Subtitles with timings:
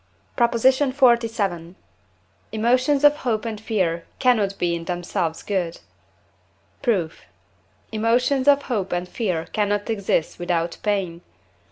[0.35, 0.51] PROP.
[0.57, 1.75] XLVII.
[2.51, 5.79] Emotions of hope and fear cannot be in themselves good.
[6.81, 7.25] Proof.
[7.91, 11.21] Emotions of hope and fear cannot exist without pain.